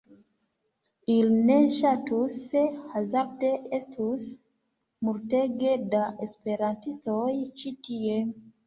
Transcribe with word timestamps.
Ili 1.15 1.35
ne 1.49 1.57
ŝatus 1.75 2.39
se 2.47 2.63
hazarde 2.95 3.53
estus 3.81 4.27
multege 5.11 5.79
da 5.95 6.05
esperantistoj 6.29 7.33
ĉi 7.63 7.79
tie. 7.89 8.23